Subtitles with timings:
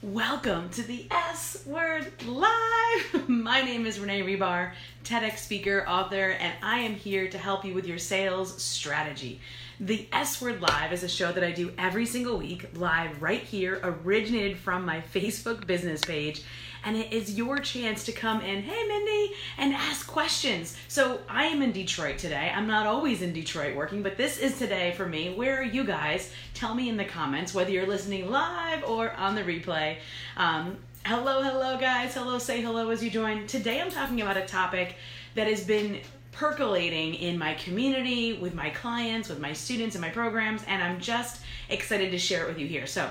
[0.00, 3.28] Welcome to the S Word Live.
[3.28, 4.70] My name is Renee Rebar,
[5.02, 9.40] TEDx speaker, author, and I am here to help you with your sales strategy.
[9.80, 13.42] The S Word Live is a show that I do every single week, live right
[13.42, 16.42] here, originated from my Facebook business page.
[16.84, 20.76] And it is your chance to come in, hey Mindy, and ask questions.
[20.88, 22.52] So I am in Detroit today.
[22.54, 25.34] I'm not always in Detroit working, but this is today for me.
[25.34, 26.32] Where are you guys?
[26.54, 29.96] Tell me in the comments whether you're listening live or on the replay.
[30.36, 32.14] Um, hello, hello, guys.
[32.14, 33.46] Hello, say hello as you join.
[33.46, 34.96] Today I'm talking about a topic
[35.34, 36.00] that has been
[36.32, 41.00] percolating in my community, with my clients, with my students in my programs, and I'm
[41.00, 42.86] just excited to share it with you here.
[42.86, 43.10] So,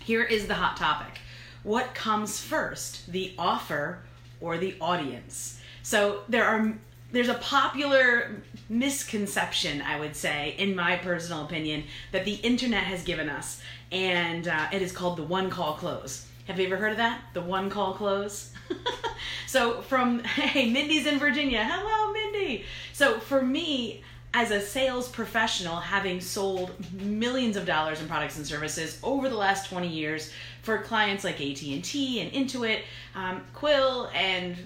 [0.00, 1.18] here is the hot topic
[1.64, 4.00] What comes first, the offer
[4.40, 5.58] or the audience?
[5.82, 6.74] So, there are
[7.10, 13.04] there's a popular misconception, I would say, in my personal opinion, that the internet has
[13.04, 16.26] given us, and uh, it is called the one call close.
[16.46, 17.20] Have you ever heard of that?
[17.32, 18.52] The one call close?
[19.46, 21.64] so, from, hey, Mindy's in Virginia.
[21.64, 22.64] Hello, Mindy.
[22.92, 24.02] So, for me,
[24.34, 29.36] as a sales professional, having sold millions of dollars in products and services over the
[29.36, 30.32] last 20 years
[30.62, 32.80] for clients like AT&T and Intuit,
[33.14, 34.56] um, Quill, and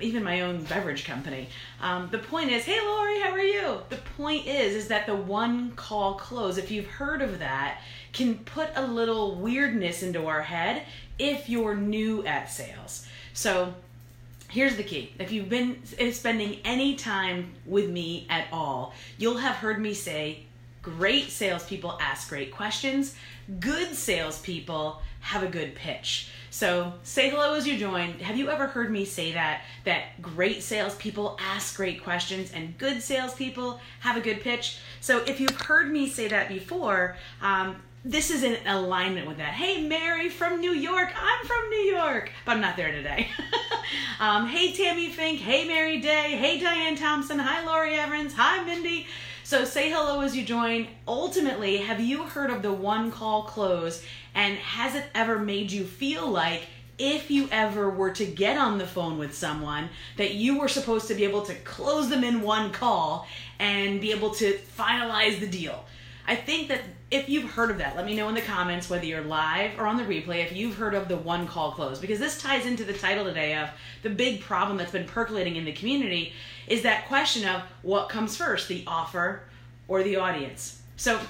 [0.00, 1.48] even my own beverage company.
[1.80, 3.78] Um, the point is, hey Lori, how are you?
[3.88, 7.80] The point is, is that the one call close, if you've heard of that,
[8.12, 10.82] can put a little weirdness into our head
[11.18, 13.06] if you're new at sales.
[13.32, 13.74] So
[14.56, 15.12] here's the key.
[15.18, 19.92] If you've been eh, spending any time with me at all, you'll have heard me
[19.92, 20.46] say
[20.86, 23.16] great salespeople ask great questions,
[23.58, 26.30] good salespeople have a good pitch.
[26.50, 28.20] So say hello as you join.
[28.20, 29.62] Have you ever heard me say that?
[29.82, 34.78] That great salespeople ask great questions and good salespeople have a good pitch.
[35.00, 39.54] So if you've heard me say that before, um, this is in alignment with that.
[39.54, 41.12] Hey, Mary from New York.
[41.20, 43.26] I'm from New York, but I'm not there today.
[44.20, 45.40] um, hey, Tammy Fink.
[45.40, 46.36] Hey, Mary Day.
[46.36, 47.40] Hey, Diane Thompson.
[47.40, 48.34] Hi, Lori Evans.
[48.34, 49.08] Hi, Mindy.
[49.46, 50.88] So say hello as you join.
[51.06, 54.02] Ultimately, have you heard of the one call close?
[54.34, 56.62] And has it ever made you feel like
[56.98, 61.06] if you ever were to get on the phone with someone that you were supposed
[61.06, 63.28] to be able to close them in one call
[63.60, 65.84] and be able to finalize the deal?
[66.26, 66.80] I think that
[67.10, 69.86] if you've heard of that, let me know in the comments whether you're live or
[69.86, 72.84] on the replay if you've heard of the one call close because this ties into
[72.84, 73.68] the title today of
[74.02, 76.32] the big problem that's been percolating in the community
[76.66, 79.42] is that question of what comes first, the offer
[79.86, 80.82] or the audience.
[80.96, 81.20] So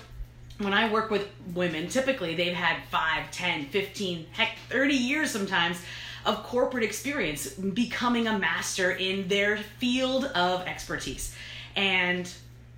[0.58, 5.78] when I work with women, typically they've had 5, 10, 15, heck 30 years sometimes
[6.24, 11.36] of corporate experience becoming a master in their field of expertise.
[11.76, 12.32] And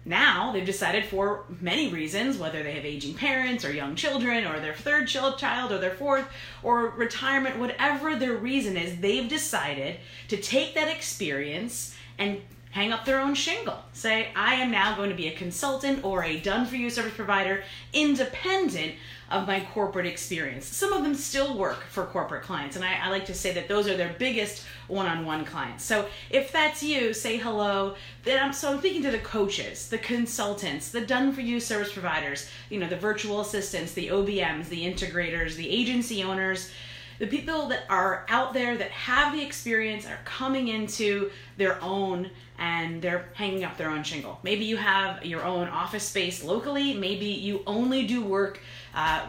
[0.04, 4.60] now they've decided for many reasons, whether they have aging parents or young children or
[4.60, 6.26] their third child or their fourth
[6.62, 9.96] or retirement, whatever their reason is, they've decided
[10.28, 13.82] to take that experience and hang up their own shingle.
[13.92, 17.14] Say, I am now going to be a consultant or a done for you service
[17.14, 18.94] provider independent
[19.30, 20.66] of my corporate experience.
[20.66, 23.68] Some of them still work for corporate clients, and I, I like to say that
[23.68, 25.84] those are their biggest one on one clients.
[25.84, 27.94] So if that's you, say hello.
[28.24, 31.92] Then I'm, so I'm speaking to the coaches, the consultants, the done for you service
[31.92, 36.70] providers, you know, the virtual assistants, the OBMs, the integrators, the agency owners
[37.18, 42.30] the people that are out there that have the experience are coming into their own
[42.58, 44.38] and they're hanging up their own shingle.
[44.42, 46.92] Maybe you have your own office space locally.
[46.94, 48.60] Maybe you only do work,
[48.94, 49.26] uh,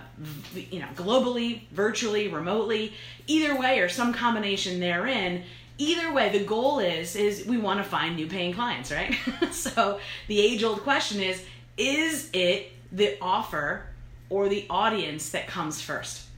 [0.55, 2.93] you know, globally, virtually, remotely.
[3.27, 5.43] Either way, or some combination therein.
[5.77, 9.15] Either way, the goal is is we want to find new paying clients, right?
[9.51, 11.43] so the age old question is:
[11.77, 13.83] Is it the offer
[14.29, 16.28] or the audience that comes first?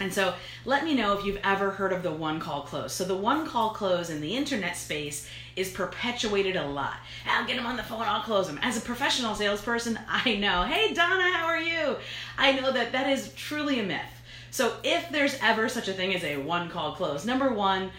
[0.00, 0.34] And so
[0.64, 2.92] let me know if you've ever heard of the one call close.
[2.92, 6.96] So the one call close in the internet space is perpetuated a lot.
[7.26, 8.58] I'll get them on the phone, I'll close them.
[8.62, 11.96] As a professional salesperson, I know, hey Donna, how are you?
[12.38, 14.00] I know that that is truly a myth.
[14.50, 17.90] So if there's ever such a thing as a one call close, number one,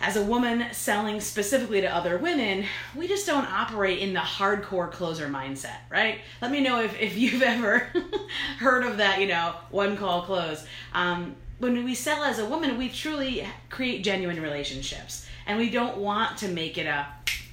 [0.00, 2.64] as a woman selling specifically to other women,
[2.94, 6.20] we just don't operate in the hardcore closer mindset, right?
[6.42, 7.88] Let me know if, if you've ever
[8.58, 10.66] heard of that, you know, one call close.
[10.92, 15.96] Um, when we sell as a woman, we truly create genuine relationships and we don't
[15.96, 17.06] want to make it a,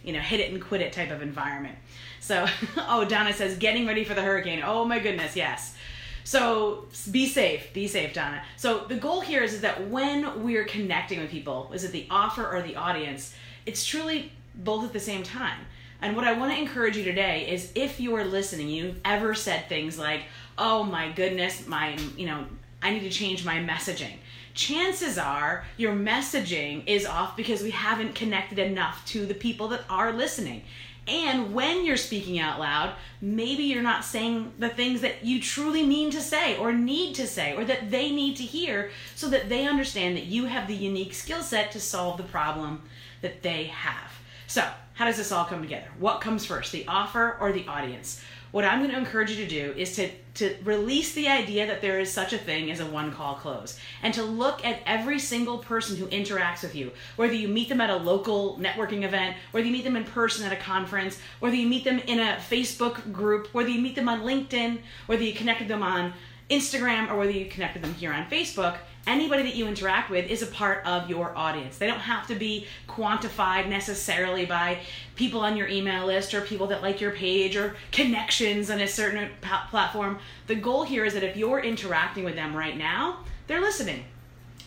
[0.04, 1.78] you know, hit it and quit it type of environment.
[2.20, 2.46] So,
[2.78, 4.62] oh, Donna says, getting ready for the hurricane.
[4.66, 5.76] Oh my goodness, yes.
[6.24, 8.44] So be safe, be safe, Donna.
[8.58, 12.08] So the goal here is, is that when we're connecting with people, is it the
[12.10, 13.34] offer or the audience?
[13.66, 15.60] It's truly both at the same time.
[16.02, 19.34] And what I want to encourage you today is if you are listening, you've ever
[19.34, 20.24] said things like,
[20.58, 22.46] "Oh my goodness, my you know,
[22.82, 24.18] I need to change my messaging."
[24.54, 29.82] chances are your messaging is off because we haven't connected enough to the people that
[29.90, 30.64] are listening.
[31.08, 35.84] And when you're speaking out loud, maybe you're not saying the things that you truly
[35.84, 39.50] mean to say or need to say or that they need to hear so that
[39.50, 42.84] they understand that you have the unique skill set to solve the problem
[43.22, 44.12] that they have.
[44.48, 45.88] So, how does this all come together?
[46.00, 48.24] What comes first, the offer or the audience?
[48.54, 51.82] What I'm going to encourage you to do is to, to release the idea that
[51.82, 53.80] there is such a thing as a one call close.
[54.04, 57.82] And to look at every single person who interacts with you, whether you meet them
[57.82, 61.56] at a local networking event, whether you meet them in person at a conference, whether
[61.56, 65.34] you meet them in a Facebook group, whether you meet them on LinkedIn, whether you
[65.34, 66.14] connected them on
[66.52, 70.42] Instagram, or whether you connected them here on Facebook anybody that you interact with is
[70.42, 71.78] a part of your audience.
[71.78, 74.80] They don't have to be quantified necessarily by
[75.16, 78.88] people on your email list or people that like your page or connections on a
[78.88, 80.20] certain platform.
[80.48, 84.06] The goal here is that if you're interacting with them right now, they're listening.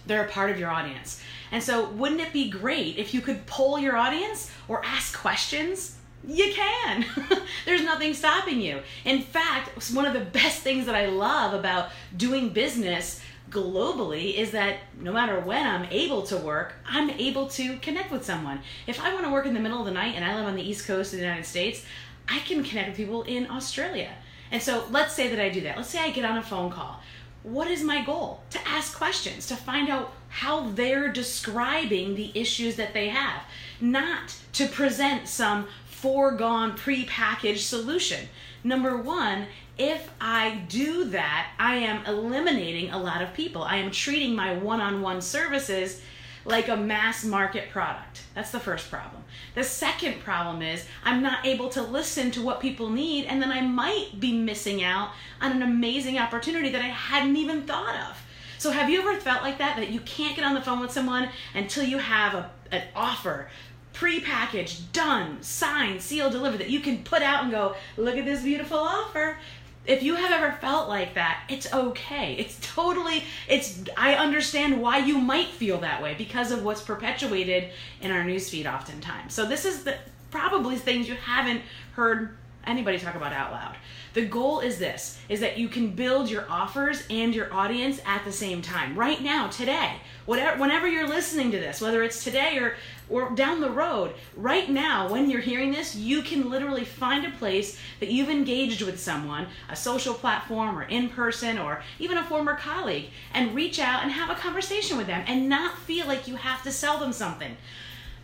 [0.07, 1.23] They're a part of your audience.
[1.51, 5.97] And so, wouldn't it be great if you could poll your audience or ask questions?
[6.27, 7.05] You can.
[7.65, 8.81] There's nothing stopping you.
[9.05, 13.21] In fact, one of the best things that I love about doing business
[13.57, 18.25] globally is that no matter when I'm able to work, I'm able to connect with
[18.25, 18.61] someone.
[18.87, 20.57] If I want to work in the middle of the night and I live on
[20.57, 21.85] the East Coast of the United States,
[22.29, 24.11] I can connect with people in Australia.
[24.51, 25.79] And so let's say that I do that.
[25.79, 27.01] Let's say I get on a phone call.
[27.43, 28.43] What is my goal?
[28.51, 33.43] To ask questions, to find out how they're describing the issues that they have,
[33.81, 38.29] not to present some foregone pre-packaged solution.
[38.63, 39.47] Number one,
[39.79, 43.63] if I do that, I am eliminating a lot of people.
[43.63, 46.01] I am treating my one on one services
[46.47, 48.23] like a mass market product.
[48.35, 49.25] That's the first problem.
[49.55, 53.51] The second problem is I'm not able to listen to what people need, and then
[53.51, 58.23] I might be missing out on an amazing opportunity that I hadn't even thought of.
[58.59, 59.77] So, have you ever felt like that?
[59.77, 63.51] That you can't get on the phone with someone until you have a, an offer
[63.93, 68.43] pre-packaged, done, signed, sealed, delivered that you can put out and go, look at this
[68.43, 69.39] beautiful offer
[69.87, 72.35] if you have ever felt like that, it's okay.
[72.35, 77.71] It's totally it's I understand why you might feel that way because of what's perpetuated
[78.01, 79.35] in our newsfeed oftentimes.
[79.35, 79.97] So this is the
[80.31, 81.63] probably things you haven't
[81.95, 82.37] heard
[82.67, 83.77] anybody talk about out loud.
[84.15, 88.25] The goal is this is that you can build your offers and your audience at
[88.25, 88.99] the same time.
[88.99, 92.77] Right now, today, whatever whenever you're listening to this, whether it's today or
[93.09, 97.31] or down the road, right now when you're hearing this, you can literally find a
[97.33, 102.25] place that you've engaged with someone, a social platform or in person or even a
[102.25, 106.27] former colleague and reach out and have a conversation with them and not feel like
[106.27, 107.57] you have to sell them something.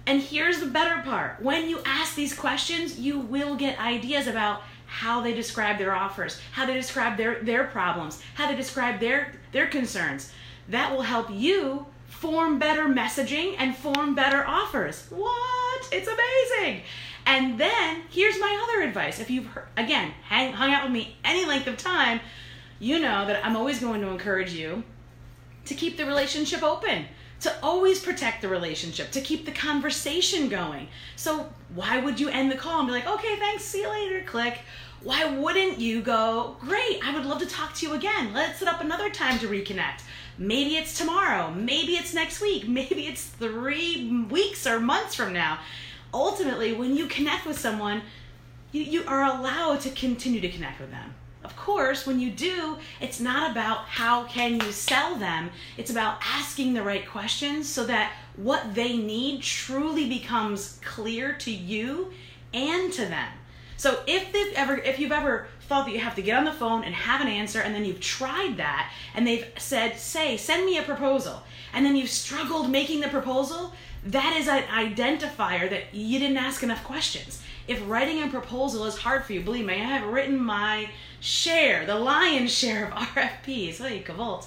[0.07, 4.63] And here's the better part when you ask these questions, you will get ideas about
[4.87, 9.33] how they describe their offers, how they describe their, their problems, how they describe their,
[9.53, 10.33] their concerns.
[10.69, 15.07] That will help you form better messaging and form better offers.
[15.11, 15.89] What?
[15.93, 16.83] It's amazing.
[17.25, 19.21] And then here's my other advice.
[19.21, 22.21] If you've, heard, again, hang, hung out with me any length of time,
[22.79, 24.83] you know that I'm always going to encourage you
[25.65, 27.07] to keep the relationship open
[27.43, 30.89] to always protect the relationship, to keep the conversation going.
[31.17, 34.23] So, why would you end the call and be like, okay, thanks, see you later,
[34.23, 34.61] click?
[35.03, 38.33] Why wouldn't you go, great, I would love to talk to you again.
[38.33, 40.03] Let's set up another time to reconnect.
[40.39, 45.59] Maybe it's tomorrow, maybe it's next week, maybe it's three weeks or months from now.
[46.15, 48.03] Ultimately, when you connect with someone,
[48.71, 51.15] you, you are allowed to continue to connect with them.
[51.45, 55.51] Of course, when you do, it's not about how can you sell them.
[55.77, 61.51] It's about asking the right questions so that what they need truly becomes clear to
[61.51, 62.13] you
[62.55, 63.29] and to them.
[63.77, 66.53] So if they've ever if you've ever thought that you have to get on the
[66.53, 70.65] phone and have an answer and then you've tried that and they've said, "Say, send
[70.65, 73.73] me a proposal." And then you've struggled making the proposal,
[74.05, 77.43] that is an identifier that you didn't ask enough questions.
[77.69, 80.89] If writing a proposal is hard for you, believe me, I have written my
[81.21, 84.47] share, the lion's share of RFPs, hey, Kavolt,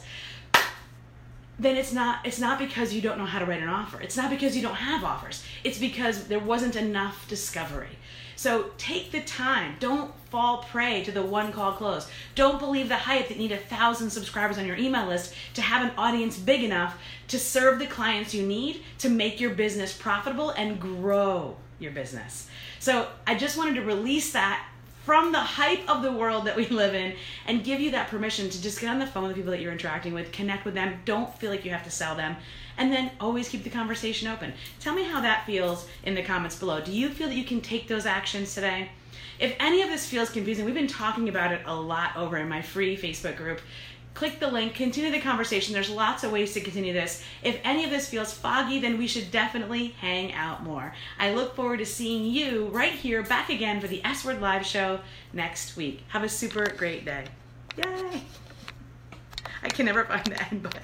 [1.57, 4.01] then it's not it's not because you don't know how to write an offer.
[4.01, 5.43] It's not because you don't have offers.
[5.63, 7.97] It's because there wasn't enough discovery.
[8.35, 9.77] So take the time.
[9.79, 12.09] Don't fall prey to the one call close.
[12.35, 15.61] Don't believe the hype that you need a thousand subscribers on your email list to
[15.61, 19.97] have an audience big enough to serve the clients you need to make your business
[19.97, 22.49] profitable and grow your business.
[22.79, 24.65] So I just wanted to release that
[25.05, 27.15] from the hype of the world that we live in
[27.45, 29.61] and give you that permission to just get on the phone with the people that
[29.61, 32.35] you're interacting with, connect with them, don't feel like you have to sell them,
[32.77, 34.51] and then always keep the conversation open.
[34.79, 36.81] Tell me how that feels in the comments below.
[36.81, 38.89] Do you feel that you can take those actions today?
[39.37, 42.49] If any of this feels confusing, we've been talking about it a lot over in
[42.49, 43.61] my free Facebook group.
[44.15, 45.73] Click the link, continue the conversation.
[45.73, 47.21] There's lots of ways to continue this.
[47.43, 50.95] If any of this feels foggy, then we should definitely hang out more.
[51.19, 54.65] I look forward to seeing you right here back again for the S Word Live
[54.65, 55.01] show
[55.33, 56.03] next week.
[56.07, 57.25] Have a super great day.
[57.77, 58.21] Yay!
[59.61, 60.81] I can never find the end button.